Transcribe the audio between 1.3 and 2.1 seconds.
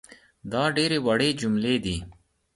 جملې دي